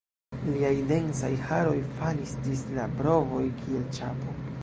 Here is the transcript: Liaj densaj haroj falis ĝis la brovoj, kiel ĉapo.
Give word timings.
Liaj 0.43 0.71
densaj 0.91 1.29
haroj 1.49 1.75
falis 1.99 2.33
ĝis 2.47 2.65
la 2.79 2.87
brovoj, 3.01 3.45
kiel 3.63 3.87
ĉapo. 3.99 4.35